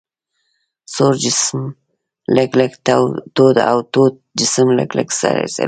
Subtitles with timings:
[0.93, 1.59] سوړ جسم
[2.35, 2.71] لږ لږ
[3.35, 5.59] تود او تود جسم لږ لږ سړیږي.